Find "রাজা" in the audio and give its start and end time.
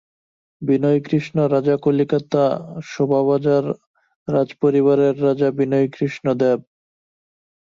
1.53-1.75, 5.23-5.49